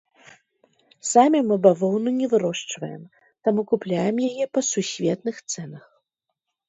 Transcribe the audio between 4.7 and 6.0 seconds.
сусветных цэнах.